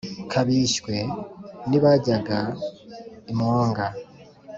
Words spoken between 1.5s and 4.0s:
nibajya i mwonga,